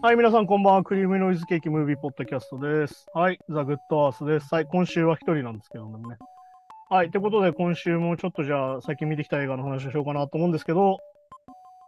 [0.00, 0.84] はい、皆さんこんばんは。
[0.84, 3.06] クリームノイズケーキムービーポッドキャストです。
[3.14, 4.54] はい、ザ・グッドアースです。
[4.54, 6.16] はい、今週は一人なんですけどもね。
[6.88, 10.98] はい、ということで今週もちょっとじゃあ最近見てきた映画の話をしようかなと思うんですけど、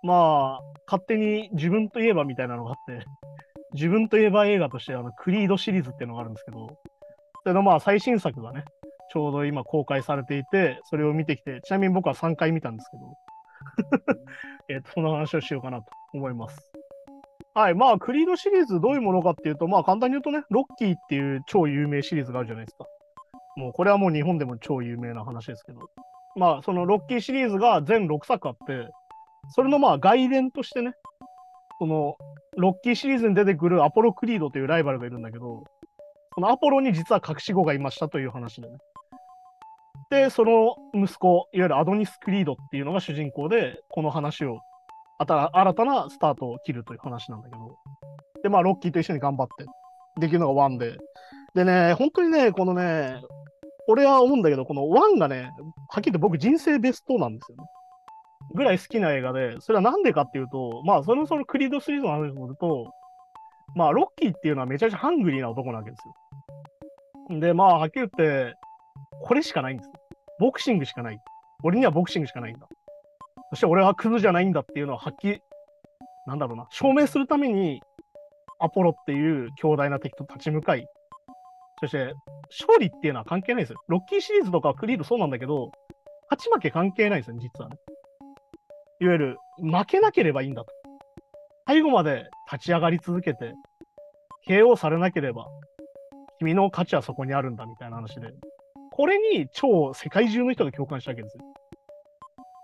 [0.02, 3.06] まあ、勝手に自分といえばみたいなのがあって、
[3.74, 6.66] 自分といえば映画としてあのクリードシリーズっていうのがあるんですけど、
[7.44, 8.64] それのまあ最新作がね、
[9.12, 14.18] ちょうど今公開されていて、それを見てきて、ちなみに僕は3回見たんですけど、
[14.68, 16.79] えっと、その話をしようかなと思います。
[17.60, 17.74] はい。
[17.74, 22.86] まあ、クリードシリーズどういうものかっていうと、まあ、簡単に言うとね、ロッキーっていう超有名シリーズがあるじゃないですか。
[23.56, 25.80] もう、これはもう日本でも超有名な話ですけど。
[26.36, 28.88] まあ、そのロッキーシリーズが全6作あって、
[29.50, 30.92] それのまあ、外伝としてね、
[31.78, 32.16] その、
[32.56, 35.64] ロッキーシリーズに出てくるアポロ・クリードというライバルがいるんだけど、
[36.34, 38.78] そのアポロに実は隠し子がいましたという話でね。
[40.08, 44.60] で、その息子、いわゆるアドニス・クリードっていうのが主人公で、この話を
[45.20, 47.76] 新たなスタートを切るという話なんだけど。
[48.42, 49.66] で、まあ、ロッキーと一緒に頑張って、
[50.20, 50.96] できるのが1で。
[51.54, 53.20] でね、本当にね、このね、
[53.86, 55.50] 俺は思うんだけど、この1がね、
[55.90, 57.64] はっきり言って僕人生ベストなんですよね。
[58.54, 62.92] ぐらい好きな映画で、それはなんでかっていうと、まあ、それもそのクリードシリーズの話をすると、
[63.74, 67.40] まあ、ロッキーっていうのはめちゃくちゃハングリーな男なわけですよ。
[67.40, 68.54] で、まあ、はっきり言って、
[69.22, 69.90] これしかないんです。
[70.40, 71.18] ボクシングしかない。
[71.62, 72.66] 俺にはボクシングしかないんだ。
[73.50, 75.42] そして俺はクズじゃないんだっていうのをはっきり、
[76.26, 77.80] なんだろうな、証明するために、
[78.60, 80.86] アポロっていう強大な敵と立ち向かい、
[81.80, 82.14] そして、
[82.50, 83.80] 勝利っていうのは関係ないですよ。
[83.88, 85.72] ロッキーシリーズとかクリードそうなんだけど、
[86.30, 87.76] 勝ち負け関係ないですよ、ね実はね。
[89.00, 90.72] いわゆる、負けなければいいんだと。
[91.66, 93.54] 最後まで立ち上がり続けて、
[94.46, 95.46] KO されなければ、
[96.38, 98.28] 君の価値はそこにあるんだみたいな話で、
[98.92, 101.44] これに超世界中の人が共感したわけですよ。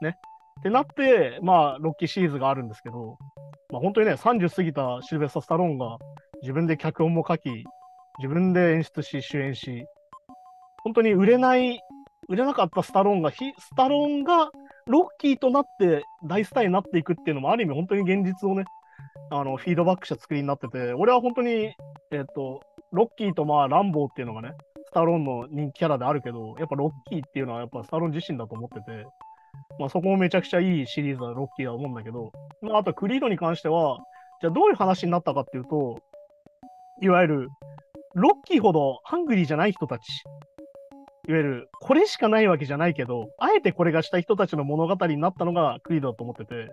[0.03, 0.17] ね。
[0.61, 3.19] ってなって、まあ、ロッキーシリーズがあるんですけど、
[3.73, 5.99] まあ、本当にね、30過ぎたシルベスタ・スタローンが
[6.43, 7.51] 自分で脚本も書き、
[8.19, 9.85] 自分で演出し、主演し、
[10.83, 11.81] 本当に売れない、
[12.29, 13.37] 売れなかったスタローンが、ス
[13.77, 14.51] タローンが
[14.87, 18.65] ロッキーとなって大スターになっていくっていうのも、ある意味本当に現実をね、
[19.31, 21.75] あの、フィードバックした作りになってて、俺は本当に、
[22.13, 22.61] えっ、と、
[22.93, 24.53] ロッキーとまあ、ランボーっていうのがね、
[24.87, 29.05] スタローンの人気キャラであるけど、やっぱロッキーっていうのはやっぱスタローン自身だと思ってて、
[29.79, 32.33] まあそこもめちゃくちゃいいシリーズはロッキーだと思うんだけど、
[32.63, 33.99] まああとクリードに関しては、
[34.41, 35.99] じゃあどういう話になったかっていうと、
[37.03, 37.49] いわゆる、
[38.15, 40.03] ロッキーほどハングリーじゃない人たち、
[41.29, 46.69] いわゆる、これしかないわけじゃないけど、あえてこれがした人たちの物語になったのがクリードだと思ってて、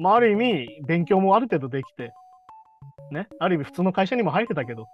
[0.00, 2.12] まあある意味、勉強もある程度できて、
[3.10, 4.86] ね、ある意味普通の会社にも入ってたけど、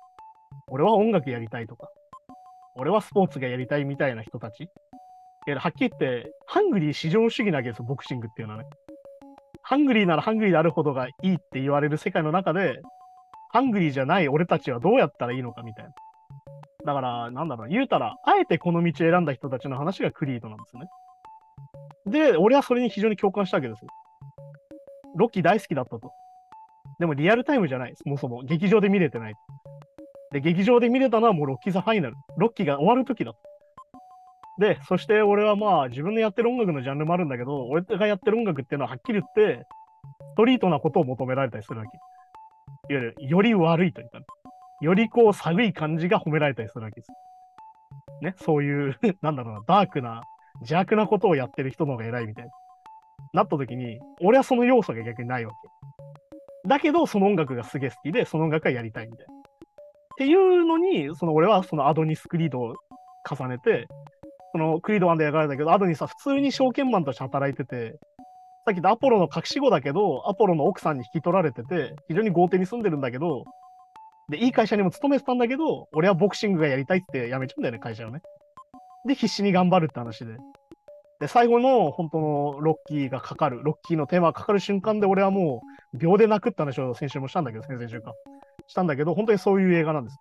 [0.68, 1.88] 俺は音楽やりたいとか、
[2.76, 4.68] 俺はスポーツがやりたいみたいな人たち。
[5.50, 8.68] いやはっきり言って、ハングリー至上主義なわけですよ、ボクシングっていうのはね。
[9.62, 12.80] ハングリーならハングリーであるほどがいいって言われる世界の中で、
[13.52, 15.90] ハングリーじゃない俺たちはどうやったらいいのかみたいな。
[16.86, 20.88] だから、なんだろう、言うたら、あえてこの道を選んだ人たちの話がクリードなんですね。
[22.06, 23.90] で、俺はそれに非常に共感したわけですよ。
[25.16, 26.12] ロッキー大好きだったと。
[27.00, 28.42] でもリアルタイムじゃない、そもそも。
[28.44, 29.34] 劇場で見れてない。
[30.32, 32.14] で、劇場で見れたのはもうロッキーザファイナル。
[32.38, 33.49] ロッキーが終わる時だと。
[34.60, 39.64] で、そして俺はまあ自分のやってる音楽のジャンルもあるんだけど、俺がやってる音楽っていうのははっきり言って、
[40.34, 41.96] ストリートなことを求められたりするわけ。
[42.92, 44.20] いわゆる、より悪いというか、
[44.82, 47.10] よりこう寒い感じが褒められたりするわけです。
[48.20, 50.22] ね、そういう、 なんだろうな、ダークな、
[50.60, 52.50] 邪悪なことをやってる人の方が偉いみたいな。
[53.32, 56.68] なった時に、俺はその要素が逆にないわけ。
[56.68, 59.34] だけど、その音楽がすげえ好きで、その音楽がやりたいみたいな。
[59.34, 59.36] っ
[60.18, 62.74] ていうのに、その俺はそのアドニス・クリードを
[63.26, 63.88] 重ねて、
[64.52, 67.98] そのクリード1で描かれたけど、アドニスは普通に証券マンとして働いてて、
[68.66, 73.44] さっき言ったアポロの隠し子だけど、アポロの奥さんに引き取られてて、非常に豪邸に住んでるんだけど、
[74.30, 78.20] で、いい会社にも勤めてたんだけど、俺はボクシングがやりたいって辞めちゃうんだよね、会社をね。
[79.06, 80.36] で、必死に頑張るって話で。
[81.20, 85.62] で、最後の本当のロッキーがかかる、ロッキーのテーマがかかる瞬間で、俺はも
[85.94, 88.12] う秒で泣くって話を先週もしたんだけど、先々週か。
[88.66, 90.16] したんだけど、本当にそういう映画なんです。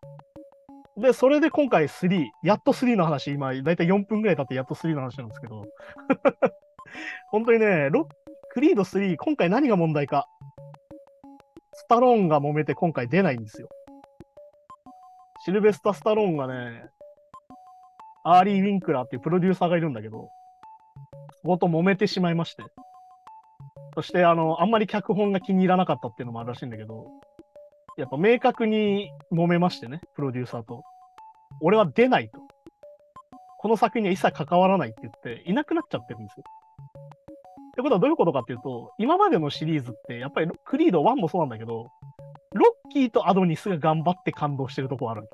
[0.99, 5.63] で、それで今回3、やっと3の話、今、だいたい4分ぐらい経ってやっと3の話なんですけど、
[7.31, 8.07] 本当にね、ロ
[8.51, 10.27] クリード3、今回何が問題か。
[11.71, 13.69] スタローンが揉めて今回出ないんですよ。
[15.45, 16.89] シルベスタ・スタローンがね、
[18.25, 20.29] アーウィン・ウィンクラーっていうプロデューサーがいるんだけど、
[21.41, 22.63] そこと揉めてしまいまして。
[23.95, 27.07] そして、あの、あんまり脚本が気に入らなかったっていうのもあるらしいんだけど、
[28.01, 30.83] やっぱ明確に揉めましてね、プロデューサーと。
[31.61, 32.39] 俺は出ないと。
[33.59, 36.43] この作品には一切関わらないって言って、いなくなっちゃってるんですよ。
[36.47, 41.87] ってことはどういうことかっていうと、今までのシリーズって、やっぱりクリード1もそうなんだけど、
[42.53, 45.21] ロッキーとアドニスが頑張って感動してるとこある。
[45.21, 45.27] いわ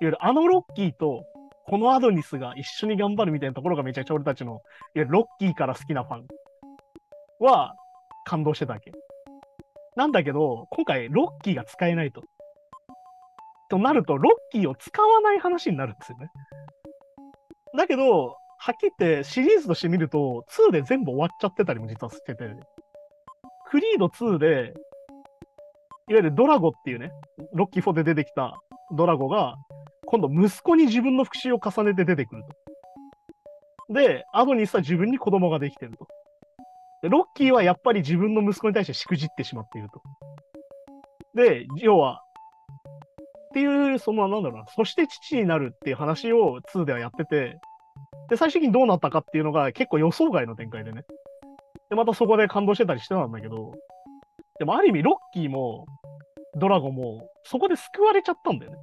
[0.00, 1.24] ゆるあのロッキーと
[1.66, 4.60] このアドニスが一緒に頑張るみたいなところがめちゃくちゃ俺たちの、いわ
[4.96, 6.26] ゆるロッキーから好きなファン
[7.38, 7.74] は
[8.24, 8.92] 感動してたわけ。
[9.96, 12.22] なんだけど、今回ロッキーが使えないと。
[13.68, 16.30] となると、ロッキーを使わない話になるんですよね。
[17.76, 22.44] だけど、はっきり言ってシリーズとして見ると、2で全部終わっちゃってたりも実はしてて、
[23.66, 24.46] クリード2で、
[26.08, 27.10] いわゆるドラゴっていうね、
[27.54, 28.60] ロッキー4で出てきた
[28.94, 29.56] ドラゴが、
[30.06, 32.44] 今度息子に自分の復讐を重ねて出てくる
[33.88, 33.94] と。
[33.94, 36.06] で、アドニスは自分に子供ができてると。
[37.02, 40.02] でロッキーはやっぱり自分の息子に対してしくじってしまっていると。
[41.34, 42.22] で、要は、
[43.50, 47.58] っていう、その、なんだろうな、そして父になるっていう話を2ではやってて、
[48.28, 51.02] で、最終的にどうなったかっていうのが結構予想外の展開でね。
[51.90, 53.72] で、またそこで感動してたりしてたんだけど、
[54.58, 55.86] でもある意味、ロッキーも、
[56.56, 58.78] ドラゴンも、そこで救われちゃったんだよね。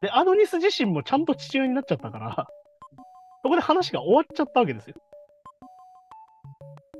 [0.00, 2.46] で、アドニス自身もちゃんと父親になっちゃったから、
[3.42, 4.96] そこで話が終わっちゃったわけですよ。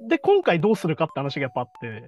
[0.08, 2.06] で、今回どうするかって話がやっぱあって、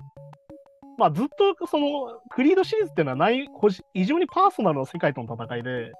[0.98, 1.26] まあずっ
[1.58, 3.48] とそのクリードシリーズっていうのはない、
[3.94, 5.92] 異常にパーソナルの世界との戦いで、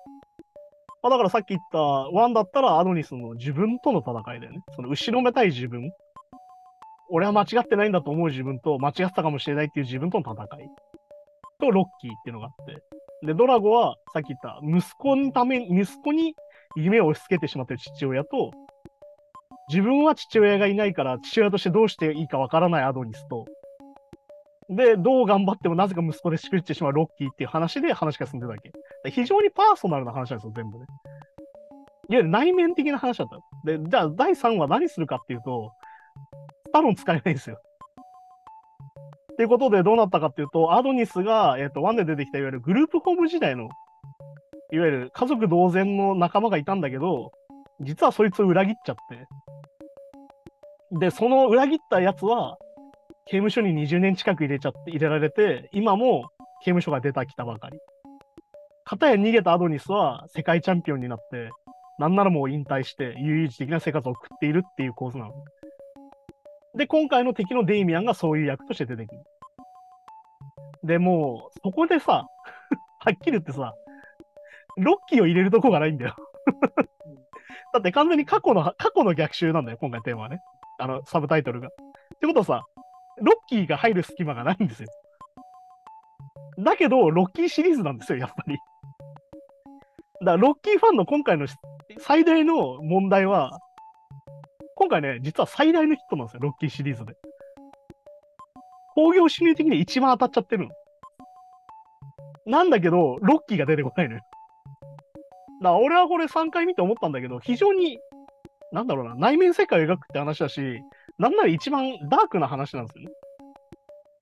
[1.02, 4.60] まあ、だからさっき言ったワンだったらアドニスの自分との戦いだよね。
[4.75, 5.90] その後ろめたい自分。
[7.10, 10.69] 俺は間違ってないんだと思う自分と間違ってたかもしれないっていう自分との戦い。
[11.60, 12.82] とロッキーっていうのがあって。
[13.26, 16.34] で、ドラゴはさっき言った息子のために、息子に
[16.75, 18.50] 夢を押し付けてしまってる父親と、
[19.69, 23.46] 自分は父親がいないから父親としてどうしていいかわからないアドニスと、
[24.69, 28.72] で、どう頑張ってもなぜか息子でしくってしまうロッキーっていう話で話が進んでたわけ。
[29.10, 30.87] 非常にパーソナルな話なんですよ、全部ね。
[32.08, 33.38] いわゆる内面的な話だった。
[33.64, 35.72] で、じゃあ第3話何するかっていうと、
[36.66, 37.58] スタロン使えないんですよ。
[39.32, 43.69] っていうことでどうなったかっていうと、アドニスが、えっ、と、ワンで出てきたいわゆるグループホーム時代の、
[44.72, 47.31] いわゆる家族同然の仲間がいたんだけど、
[47.81, 49.26] 実はそいつを裏切っちゃって。
[50.98, 52.56] で、その裏切ったやつは、
[53.26, 57.78] 刑務所に20年近く入れちゃって、入れられて、今も刑務所が出たきたばかり。
[58.84, 61.50] 片や逃げたアドニスは世界チャンピオンになって、
[61.98, 65.32] なんならもう引退して、悠々自適な生活を送っているっていう構図なの。
[66.76, 69.22] で、今回の敵のデイミアンがそういう役として出てくる。
[70.84, 72.26] で、もう、そこでさ、
[73.00, 73.75] はっきり言ってさ、
[74.76, 76.14] ロッキーを入れるとこがないんだよ。
[77.72, 80.40] だって完全に過去の、過去の逆襲なんだよ、今回のテーマはね。
[80.78, 81.69] あの、サブタイトルが。
[81.69, 81.70] っ
[82.20, 82.62] てことはさ、
[83.19, 84.88] ロッキーが入る隙間がないんですよ。
[86.58, 88.56] だけど、ロッキーシリーズなんですよ、やっぱり。
[90.20, 91.46] だから、ロッキーファンの今回の
[91.99, 93.58] 最大の問題は、
[94.76, 97.14] 今回ね、実は最大のヒットなんですよ、ロッキーシリーズで。
[98.94, 100.70] 興行収入的に一番当たっちゃってるの。
[102.46, 104.20] なんだけど、ロッキーが出てこないのよ。
[105.62, 107.99] だから俺はこれ3回見て思ったんだけど、非常に、
[108.72, 110.82] なんだろうな、内面世界を描くって話だし、
[111.18, 113.10] なんなら一番ダークな話なんですよね。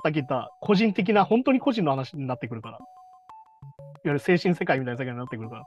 [0.02, 2.78] さっき言った個人的な、本当に個人の話になってくるから。
[2.78, 2.86] いわ
[4.04, 5.64] ゆる精神世界みたいな世界になってくるから。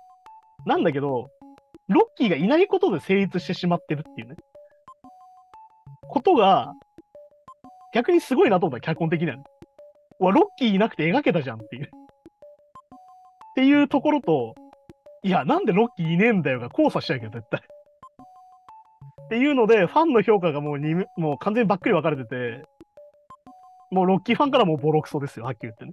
[0.66, 1.30] なんだけど、
[1.88, 4.36] ロッキーがいないことで成立してしまってるっていうね。
[6.10, 6.74] ことが、
[7.94, 9.44] 逆にすごいなと思った、脚本的にはね。
[10.20, 11.86] わ、ロッキーいなくて描けたじゃんっていう。
[11.86, 11.90] っ
[13.56, 14.54] ていうところと、
[15.24, 17.62] いや、なんでロッキーいねえんだよが交差しちゃうけど、絶対。
[19.28, 22.64] っていうので、ファンの評価がもうにもう完全にばっくり分かれてて、
[23.92, 25.92] もうロッキーファンからもうボロクソですよ、はっきり言ってね。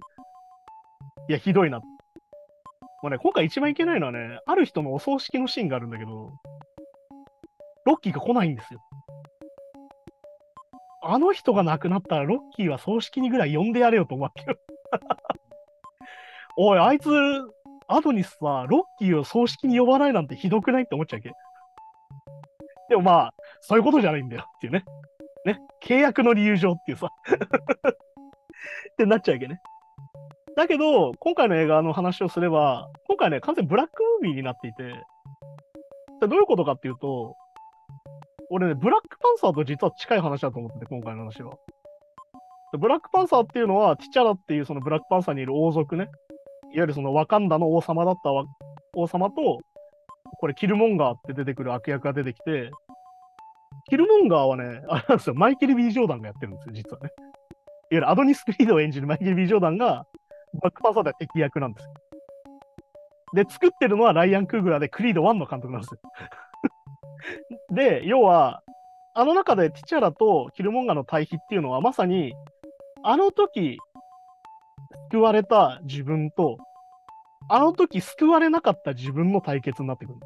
[1.27, 1.79] いや、ひどいな。
[1.79, 1.85] も
[3.03, 6.31] うね、今回一番いけないのはね、ある人のお葬式のシーンがあるんだけど、
[7.85, 8.79] ロッキーが来ないんですよ。
[11.03, 14.57] あの人が亡くなったらロッキーは葬式にぐらい呼んでやれよと思うわけよ。
[16.57, 17.09] おい、あいつ、
[17.87, 21.31] アドニスさ、ロッキーを葬式に呼ばないなんてひどくないって思っちゃうけ。
[22.95, 24.85] でもまあ、そういうことじゃないんだよっていうね。
[25.45, 25.59] ね。
[25.83, 27.09] 契約の理由上っていうさ。
[27.27, 29.59] ってなっちゃうわけね。
[30.55, 34.83] だけど、今回の映画の話をすれば、今回ね、完全にブラックムービーになっていて、
[36.21, 37.35] どういうことかっていうと、
[38.49, 41.51] 俺ね、ブラックパンサーと実は近い話だと思ってて、今回の話は。
[42.79, 46.03] ブラックパンサーっていうのは、ティチャラっていうそのブラックパンサーにいる王族ね。
[46.03, 48.31] いわゆるそのワカンダの王様だった
[48.93, 49.59] 王様と、
[50.39, 52.71] これキルモンガーって出てくる悪役が出てきて、
[53.89, 57.09] キルモンガーはね、あれなんですよ、マイケル・ B・ ジョーダンがやってるんですよ、実はね。
[57.17, 57.29] いわ
[57.91, 60.05] ゆるアドニス・クリードを演じるマイケル・ B・ ジョーダンが、
[60.53, 61.93] ブラックパンサーで敵役なんですよ。
[63.33, 65.99] で、作ってるのはライアン・クーグラーでクリード1の監督なんですよ。
[67.71, 68.63] で、要は、
[69.13, 72.33] あの中でティチャラとキルモンガーの対比っていうのは、まさに、
[73.03, 73.77] あの時、
[75.11, 76.57] 救われた自分と、
[77.47, 80.19] あの時救われなかった自分の対決になってくる。
[80.19, 80.25] で、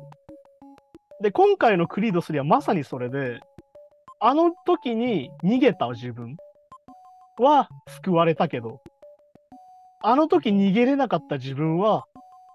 [1.21, 3.39] で今回のクリード3はまさにそれで、
[4.21, 6.37] あの時に逃げた自分
[7.37, 8.81] は救われたけど、
[10.01, 12.05] あの時逃げれなかった自分は、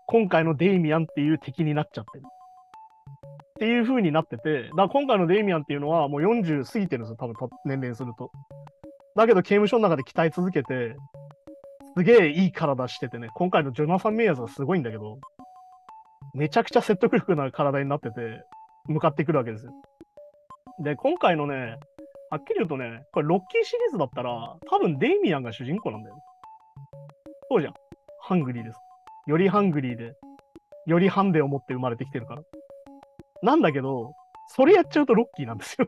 [0.07, 2.25] 今回のデイミアンっていう敵になっちゃってる。
[2.25, 8.31] っていう風になってて、だから今回のデイミアンっていうのはもう40過ぎてるんですよ、多分年齢すると。
[9.15, 10.97] だけど刑務所の中で鍛え続けて、
[11.97, 15.19] すげえいい体しててね、今回のジョナサン・メジャーズがすごいんだけど、
[16.35, 18.43] めちゃくちゃ説得力のある体になってて、
[18.87, 19.73] 向かってくるわけですよ。
[20.81, 21.79] で、今回のね、
[22.31, 26.17] はっきり言うとね、これロッキーシリーズだったら、多分デイミアンが主人公なんだよ。
[27.49, 27.75] そうじゃん。
[28.21, 28.79] ハングリーです。
[29.27, 30.15] よりハングリーで、
[30.87, 32.43] よりハンデを持って生まれてきてるから。
[33.43, 34.15] なんだけど、
[34.49, 35.87] それやっちゃうとロッキーなんですよ。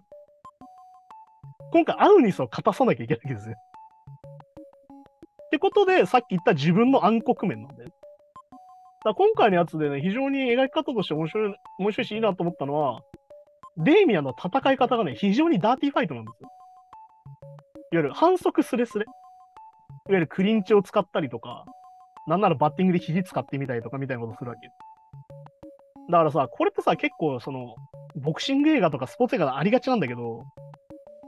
[1.72, 3.56] 今回、アウニスを勝たさなきゃいけないわけですよ。
[5.46, 7.90] ってことで、さっき言った自分の暗黒面なんだよ。
[9.06, 13.02] だ今回のやつでね、非常に描き方として面白い、面白いしいいなと思ったのは、
[13.76, 16.48] デイミアの戦い方がね、非常にダーティーファイトなんですよ。
[17.92, 19.04] いわゆる反則スレスレ。
[19.04, 21.64] いわゆるクリンチを使ったりとか、
[22.26, 24.68] なんならバッティングで肘使ってみたりとかみたいなことするわけ。
[26.10, 27.76] だからさ、これってさ、結構その、
[28.16, 30.42] ボクシング映画とかスポーツ映画でありがちなんだけど、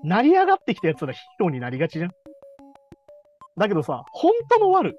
[0.02, 2.10] 成り上がってきたやつらヒーローになりがちじゃん。
[3.56, 4.96] だけどさ、本当の悪、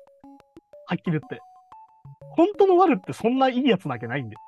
[0.88, 1.41] はっきり言って。
[2.36, 4.42] 本当の悪ってそんないいやつなわけないんだよ。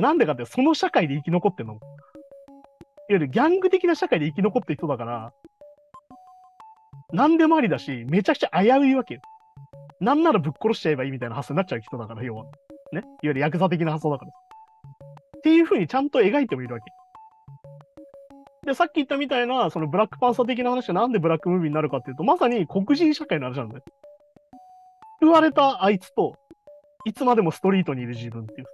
[0.00, 1.74] なんでかって、その社会で生き残ってんの。
[1.74, 1.80] いわ
[3.10, 5.32] ゆるギャング的な社会で生き残ってる人だから、
[7.12, 9.20] 何でもありだし、めちゃくちゃ危ういわけよ。
[10.00, 12.44] なんならぶっ殺しちゃえばいいみたいな発想になっちゃう人だから、要は。
[12.44, 12.50] ね。
[12.92, 14.30] いわゆるヤクザ的な発想だから。
[14.30, 16.90] っていう風にちゃんと描いてもいるわけ。
[18.66, 23.82] で、さっき言ったみたいな、そのブラックパンサー的な話はなんでブラックムービーになるかっていうと、まさに黒人社会の話なんだよ。
[25.20, 26.34] 言われたあいつと、
[27.04, 28.66] いつまでもストリートにいる自分っていう。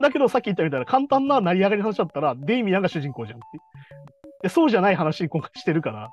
[0.00, 3.46] だけどさっき言ったみたいな簡単な成り上がりの話だったら、デイミアンが主人公じゃんって
[4.42, 4.48] で。
[4.48, 6.10] そうじゃない話に今回してるから、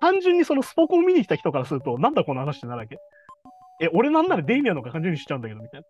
[0.00, 2.98] 単純にそのスポ根見に来た人からすると、なんだこの話ってなるわけ。
[3.80, 5.86] え、俺なんならデイミアンの方が単純にしちゃうんだけど、みたいな。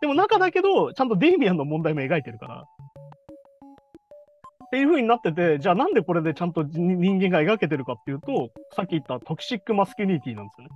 [0.00, 2.64] でも中だけど、ちゃんとデイミアンの問題も描いてるから。
[4.66, 10.70] っていう風になってて、じゃあなんでこれでちゃんと人間が描けてるかっていうと、さっき言った toxic masculinity なんですよね。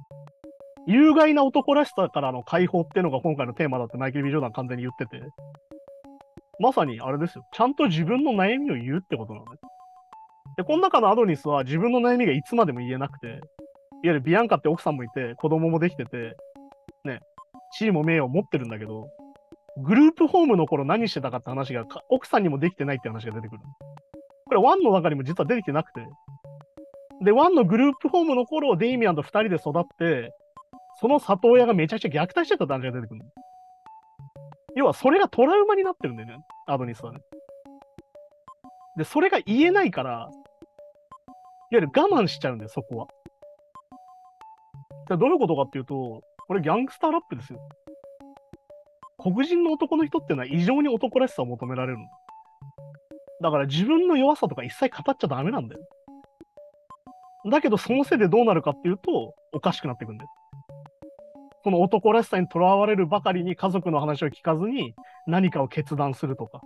[0.91, 5.23] 有害な男らしさからの解放っていうのが今回のテーマだってマイケル・ B・ジョーダン完全に言ってて、
[6.59, 7.45] まさにあれですよ。
[7.53, 9.63] ちゃんと自分の悩みを言うってことなんです。
[10.57, 13.39] で、この中のアドニスは自分の悩みがいつまでも言えなくて、いわ
[14.03, 16.35] ゆるビアンカって奥さんもいて、子供もできてて、
[17.05, 17.21] ね、
[17.79, 19.07] 地位も名誉を持ってるんだけど、
[19.85, 23.61] グループホームの頃何してたかって話が奥さんにもできてないって話が出てくる。
[24.47, 26.05] これ、ワンの中にも実は出てきてなくて。
[27.23, 30.35] で、ワンのグループホームの頃、デイミアンと2人で育って、
[31.01, 33.21] その里親がめちゃくちゃ虐待してたって話が出てくる。
[34.77, 37.21] 要は、それがトラウマになってるんだよね、アドニスはね。
[38.97, 40.31] で、それが言えないから、いわ
[41.73, 43.07] ゆる我慢しちゃうんだよ、そこは。
[45.09, 47.61] じゃどういうことかっていうと、これギャングスターラップですよ。
[49.19, 52.05] 黒人の男の人っていうのは異常に男らしさを求められるの。
[53.43, 55.81] だから自分の弱さとか一切語っちゃダメなんだよ。
[57.51, 60.31] だけどそのせいでどうなるかっていうと、おかしくなってくんだよ。
[61.63, 64.95] その男らしさにとらわれるばかりに家族の話を聞かずに
[65.27, 66.61] 何かを決断するとか、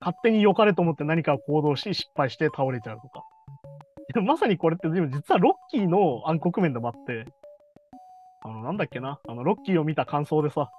[0.00, 3.24] 勝手に良かれと思って何かを行動し失敗して倒れちゃうとか。
[4.22, 7.26] まさにこれって実はロッキーの暗黒面でもあって、
[8.42, 10.70] あの、なんだっけな、あの、ロッキーを見た感想でさ、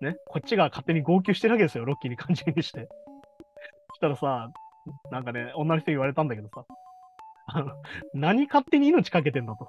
[0.00, 2.88] ね、こっちが勝手に号泣してるわけですよ、ロッキーに感じにして。
[3.94, 4.50] したらさ、
[5.10, 6.64] なんかね、女の人言われたんだけどさ、
[7.46, 7.72] あの、
[8.14, 9.68] 何勝手に命かけてんだと。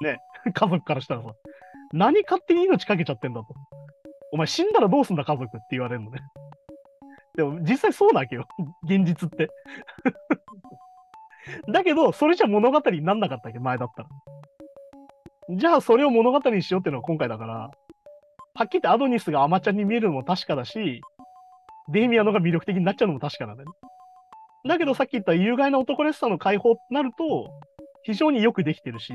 [0.02, 0.18] ね、
[0.52, 1.28] 家族からしたらさ、
[1.92, 3.46] 何勝手に命かけちゃってんだと。
[4.32, 6.20] お前死んだらどうすんだ家族って言われるのね。
[7.36, 8.46] でも実際そうなわけよ。
[8.84, 9.48] 現実って。
[11.72, 14.08] だけど、それじゃ物語になんなかったっけ前だったら。
[15.50, 17.70] じゃあそれを物語にしようっていうのが今回だから、
[18.54, 21.00] はっきり言ってアドニスがアマちゃんに見えるのも確かだし、
[21.90, 23.76] デイミアノが魅力的になっちゃうのも確かなんだよね。
[24.68, 27.50] だけどさっき言った有害な男らしさの解放ってなると、
[28.02, 29.14] 非常によくできてるし、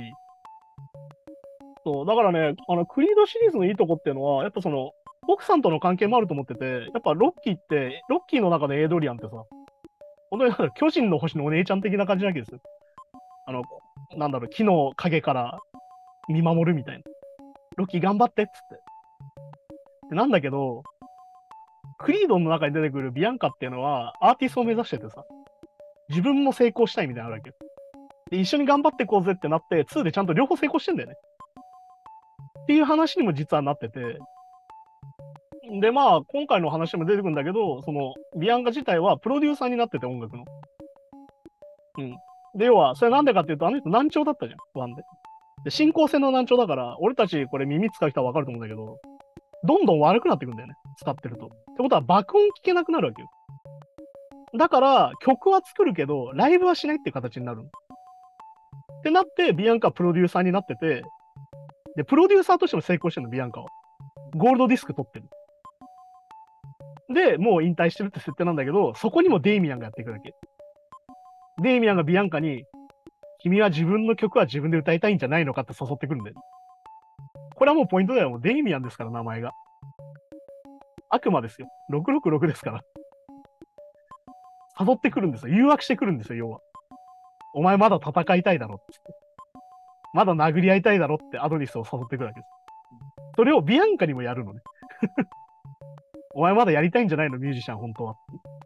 [1.86, 4.92] そう、だからね、あの、クリードシリーズのいいとこっていうのは、やっぱその、
[5.28, 9.32] 奥さんとの関係もあると思ってて、やっぱロッキーって、ロッキーの中でエイドリアンってさ、
[10.30, 12.60] 本当に巨人の星のお姉ちゃん的な感じなわけですよ。
[13.48, 13.62] あの、
[14.18, 15.60] なんだろう、木の陰から
[16.30, 17.04] 見守るみたいな。
[17.78, 20.10] ロッキー頑張ってっつって。
[20.10, 20.84] でなんだけど、
[22.00, 25.24] クリードの中に出てくるビアンカっていうのはアーティストを目指しててさ、
[26.10, 27.52] 自分も成功したいみたいなのあるわ
[28.30, 28.36] け。
[28.36, 31.16] で、一緒に頑張っていこうぜってなって、2でちゃんと両方成功してんだよね。
[32.64, 34.18] っていう話にも実はなってて、
[35.82, 40.44] で、まあ、今回の話でも出てくるんだけど、その、ビアンカ自体はプロデューサーになってて、音楽の。
[42.00, 42.16] うん。
[42.56, 45.04] で、要は、それなんでかっていうと、あの人難聴だったじゃん、ワンで。
[45.64, 49.00] で、進行性の難聴だから、俺たちこれ耳使う人はわかると思うんだけど、
[49.66, 51.46] どんどん悪くなってくんだよね、使ってると。
[51.46, 53.30] ってことは、爆音聞けなくなるわけよ。
[54.58, 57.62] だから、曲は作るけど、ライブはしないっていう形になる。
[59.00, 61.04] ってなって、ビアンカプロデューサーになってて、
[61.96, 63.68] で、プロデューサーとしても成功してるの、ビアンカは。
[64.36, 65.26] ゴールドディスク取ってる。
[67.14, 70.34] で、もう引退してるって設定なんだけど、そこにもデイミアンがやっていくるわけ。
[71.62, 72.66] デイミアンがビアンカに、
[73.40, 76.36] 君は自分の曲は自分で歌いたいんじゃないのかって誘ってくるんだよ。
[77.56, 78.30] これはもうポイントだよ。
[78.30, 79.52] もうデイミアンですから、名前が。
[81.10, 81.68] 悪魔ですよ。
[81.92, 82.82] 666ですから。
[84.80, 85.54] 誘ってくるんですよ。
[85.54, 86.60] 誘惑してくるんですよ、要は。
[87.54, 89.24] お前まだ戦いたいだろってって。
[90.14, 92.50] まだ殴り合いたいだろってアドニスを誘ってくるわけです。
[93.36, 94.62] それをビアンカにもやるのね。
[96.36, 97.38] お前まだやりたいんじゃないの？
[97.38, 98.16] ミュージシャン、本当は。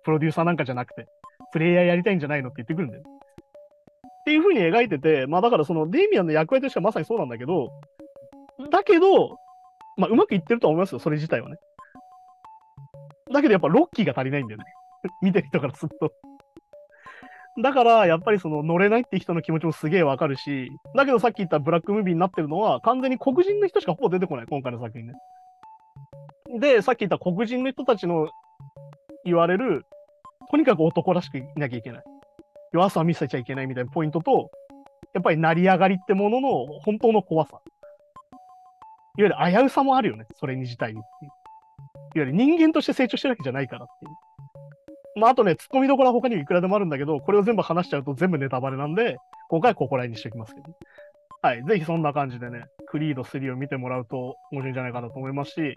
[0.04, 1.06] プロデューサーなんかじゃなくて、
[1.52, 3.04] プレイヤーやりたいんじゃないのって言ってくるんだよ。
[3.04, 7.70] っていう風に描いてて、まあだからそのデイミアンの役割としてはまさにそうなんだけど、
[8.70, 9.38] だけど、
[9.98, 11.58] まあうまくいってるとは思いますよ、それ自体はね。
[13.34, 14.66] だけどやっぱロッキーが足りないんだよね。
[15.22, 16.12] 見てる人からすると。
[17.62, 25.14] だから、やっぱりその乗れないって人の気持ちもすげえわかるし、だけどさっき言ったブラックムービーになってるのは、完全に黒人の人しかほぼ出てこない、今回の作品ね。
[26.60, 28.30] で、さっき言った黒人の人たちの
[29.26, 29.86] 言われる、
[30.52, 32.04] とにかく男らしくいなきゃいけない。
[32.74, 34.52] 弱さは見せちゃいけないみたいなポイントと、
[35.14, 37.60] やっぱり成り上がりってものの本当の怖さ。
[39.18, 41.00] いわゆる危うさもあるよね、それに自体に。
[41.00, 41.06] いわ
[42.16, 44.12] ゆる人間として成長してるわけじゃないからっていう。
[45.18, 49.18] まあ、あとね、突っ込みどころは他にもいくらでもあるんだけど、これを全部話しちゃうと全部ネタバレなんで、
[49.50, 50.68] 今回はここら辺にしておきますけど、
[51.42, 51.64] はい。
[51.64, 55.76] ぜひそんな感じでね、クリード3を見てもらうと面白いんじゃないかなと思いますし、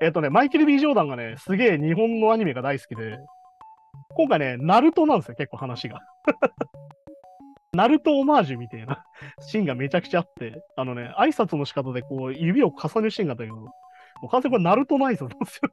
[0.00, 3.18] えっ、とね、マイケル・ B・ ジョーダンがね、すげえ日本のアニメが大好きで、
[4.16, 6.00] 今回ね、ナルトなんですよ、結構話が。
[7.72, 9.04] ナルトオマージュみたいな
[9.40, 13.72] シーンがめちゃくちゃあって、あのね、挨拶の仕方でこう、指を重ねるシーンがあったけど、も
[14.24, 15.70] う完全にこれナルトの挨拶なんですよ。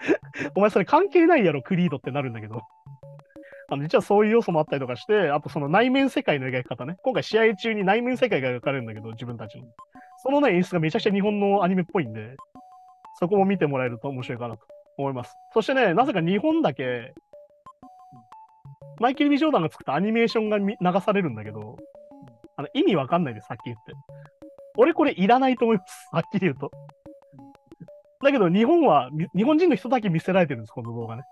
[0.54, 2.62] お前それ関係ないやろ、クリードってなるんだけど。
[3.72, 6.96] あの実はそういう要素もあったりとかして、あとその内面世界の描き方ね。
[7.02, 9.64] 今回試合中に内面世界が描かれるんだけど、自分たちの。
[10.22, 12.36] そのね、演出がめちゃくちゃ日本のアニメっぽいんで、
[13.20, 14.66] そこも見てもらえると面白いかなと
[14.98, 15.36] 思います。
[15.52, 17.14] そしてね、なぜか日本だけ、
[18.98, 21.76] マイケル・ビジョーダンが作ったアニメーションが流されるんだけど、
[22.56, 23.92] あの意味わかんないです、はっき言って。
[24.76, 26.70] 俺これいらないと思います、はっきり言うと。
[28.22, 31.22] だけど日本は、日本人の人だけ見せられてるんです、この動画ね。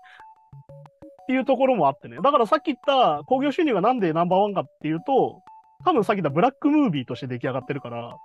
[1.23, 2.17] っていうところもあってね。
[2.23, 5.41] だからさっき言った興行収入がなんでナンバーワンかっていうと、
[5.85, 8.17] 多分さっき言ったブラックムービーとして出来上がってるから、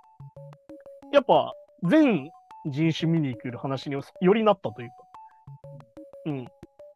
[1.13, 2.31] やっぱ全
[2.65, 4.95] 人種見に行く話によりなったというか、
[6.25, 6.47] うん、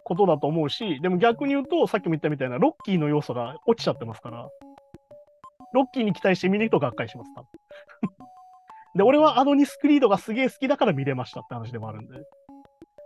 [0.03, 4.49] ことだと思うし、でも逆に言うと、さっきも言ったみたいなロッキーの要素が落ちちゃってますから、
[5.73, 7.47] ロッキーに期待して見に行くとがっかりします、多分。
[8.95, 12.15] で、俺はアドニス・クリードがすげえ好きだから見れましたって話でもあるんで。
[12.15, 12.21] だ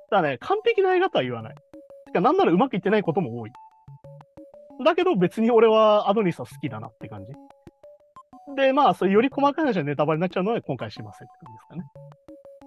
[0.10, 1.56] からね、完璧な映画とは言わない。
[2.06, 3.52] てか、なんならうまくいってないことも多い。
[4.84, 7.34] だけど別に俺はアドニスは好きだなって感じ。
[8.56, 11.84] で、まあ、そういうより細かい話はネタバレになっちゃうので今回しませんって感じですかね。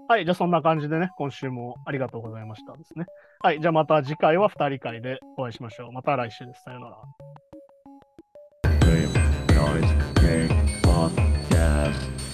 [0.08, 3.06] はい、じゃあそんな感じでね、今週もありがとうございましたですね。
[3.40, 5.92] はい、じゃあまた次回は2人会でお会いしましょう。
[5.92, 6.62] また来週です。
[6.62, 6.96] さようなら。
[9.56, 10.48] Noise Gang
[10.82, 12.25] Podcast.